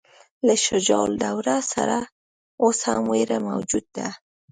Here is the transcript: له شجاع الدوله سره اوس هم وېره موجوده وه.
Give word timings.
له 0.45 0.53
شجاع 0.65 1.01
الدوله 1.09 1.57
سره 1.73 1.97
اوس 2.63 2.79
هم 2.91 3.03
وېره 3.11 3.37
موجوده 3.47 4.07
وه. 4.13 4.13